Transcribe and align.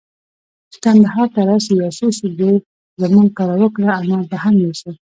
چي 0.71 0.77
کندهار 0.85 1.27
ته 1.35 1.41
راسې، 1.49 1.71
يو 1.81 1.91
څو 1.97 2.05
شپې 2.17 2.51
زموږ 3.01 3.27
کره 3.37 3.55
وکړه، 3.61 3.89
انار 3.99 4.23
به 4.29 4.37
هم 4.43 4.55
يوسې. 4.65 4.91